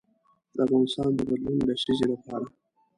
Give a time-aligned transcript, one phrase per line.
[0.55, 2.47] د افغانستان د بدلون لسیزې لپاره.